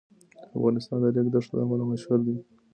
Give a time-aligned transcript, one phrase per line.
[0.57, 2.35] افغانستان د ریګ دښتو له امله مشهور دی.